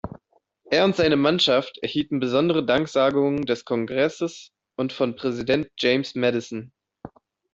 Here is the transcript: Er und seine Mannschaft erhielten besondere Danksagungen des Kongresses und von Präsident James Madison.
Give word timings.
Er 0.71 0.83
und 0.85 0.95
seine 0.95 1.15
Mannschaft 1.15 1.77
erhielten 1.77 2.19
besondere 2.19 2.65
Danksagungen 2.65 3.45
des 3.45 3.65
Kongresses 3.65 4.49
und 4.75 4.93
von 4.93 5.15
Präsident 5.15 5.69
James 5.77 6.15
Madison. 6.15 6.71